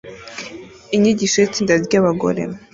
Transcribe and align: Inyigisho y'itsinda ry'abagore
Inyigisho 0.95 1.37
y'itsinda 1.39 1.73
ry'abagore 1.85 2.41